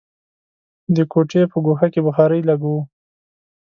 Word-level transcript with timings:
د 0.95 0.97
کوټې 1.11 1.41
په 1.51 1.57
ګوښه 1.65 1.87
کې 1.93 2.01
بخارۍ 2.05 2.41
لګوو. 2.49 2.79